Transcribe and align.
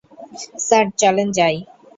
Sir 0.65 0.85
চলেন 1.01 1.27
যাই। 1.37 1.55